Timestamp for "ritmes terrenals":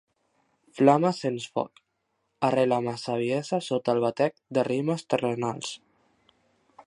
4.71-5.75